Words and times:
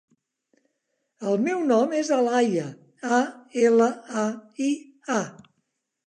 El 1.31 1.35
meu 1.47 1.59
nom 1.71 1.91
és 1.97 2.07
Alaia: 2.15 2.63
a, 3.17 3.19
ela, 3.65 3.89
a, 4.23 4.25
i, 4.69 4.71
a. 5.17 5.19